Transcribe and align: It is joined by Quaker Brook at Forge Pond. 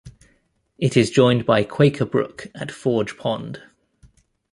It 0.79 0.97
is 0.97 1.11
joined 1.11 1.45
by 1.45 1.63
Quaker 1.63 2.05
Brook 2.07 2.47
at 2.55 2.71
Forge 2.71 3.17
Pond. 3.17 3.61